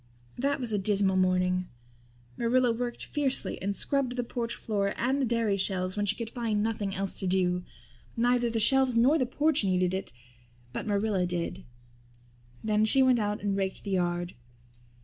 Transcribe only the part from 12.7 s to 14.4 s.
she went out and raked the yard.